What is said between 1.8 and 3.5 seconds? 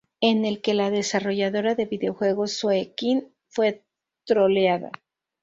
videojuegos Zoë Quinn